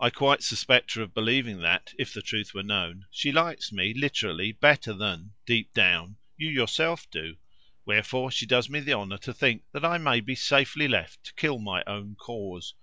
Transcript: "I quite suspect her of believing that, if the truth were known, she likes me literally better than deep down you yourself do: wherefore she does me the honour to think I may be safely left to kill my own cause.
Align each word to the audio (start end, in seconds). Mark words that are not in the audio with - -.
"I 0.00 0.10
quite 0.10 0.42
suspect 0.42 0.94
her 0.94 1.02
of 1.02 1.14
believing 1.14 1.60
that, 1.60 1.94
if 1.96 2.12
the 2.12 2.22
truth 2.22 2.54
were 2.54 2.64
known, 2.64 3.06
she 3.12 3.30
likes 3.30 3.70
me 3.70 3.94
literally 3.94 4.50
better 4.50 4.92
than 4.92 5.34
deep 5.46 5.72
down 5.72 6.16
you 6.36 6.48
yourself 6.48 7.08
do: 7.08 7.36
wherefore 7.86 8.32
she 8.32 8.46
does 8.46 8.68
me 8.68 8.80
the 8.80 8.94
honour 8.94 9.18
to 9.18 9.32
think 9.32 9.62
I 9.72 9.96
may 9.98 10.18
be 10.18 10.34
safely 10.34 10.88
left 10.88 11.22
to 11.22 11.34
kill 11.34 11.60
my 11.60 11.84
own 11.86 12.16
cause. 12.16 12.74